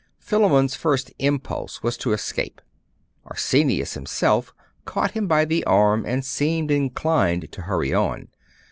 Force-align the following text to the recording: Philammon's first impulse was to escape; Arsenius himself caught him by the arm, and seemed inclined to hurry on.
Philammon's 0.17 0.73
first 0.73 1.11
impulse 1.19 1.83
was 1.83 1.95
to 1.97 2.11
escape; 2.11 2.59
Arsenius 3.25 3.93
himself 3.93 4.51
caught 4.83 5.11
him 5.11 5.27
by 5.27 5.45
the 5.45 5.63
arm, 5.65 6.07
and 6.07 6.25
seemed 6.25 6.71
inclined 6.71 7.51
to 7.51 7.61
hurry 7.61 7.93
on. 7.93 8.29